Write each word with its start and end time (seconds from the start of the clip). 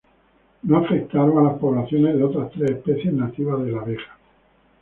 No 0.63 0.77
afectaron 0.79 1.37
a 1.37 1.51
las 1.51 1.59
poblaciones 1.59 2.15
de 2.17 2.23
otras 2.23 2.49
tres 2.53 2.71
especies 2.71 3.13
nativas 3.13 3.63
de 3.63 3.71
la 3.71 3.81
abeja. 3.81 4.17